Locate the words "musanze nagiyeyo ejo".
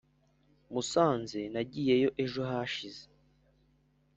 0.71-2.41